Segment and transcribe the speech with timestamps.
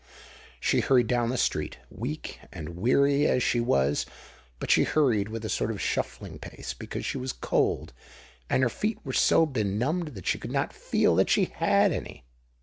[0.59, 5.47] She hurried down the street, weak and weary as she was;—but she hurried, with a
[5.47, 7.93] sort of shuffling pace, because she was cold,
[8.49, 12.25] and her feet were so benumbed that she could not feel that she had any!